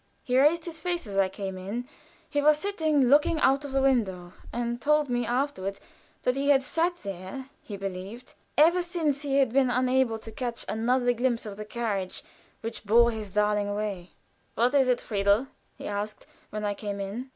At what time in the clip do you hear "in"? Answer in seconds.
1.59-1.87, 16.99-17.29